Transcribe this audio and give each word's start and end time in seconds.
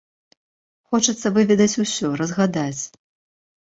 Хочацца 0.93 1.33
выведаць 1.37 1.79
усё, 1.87 2.07
разгадаць. 2.25 2.83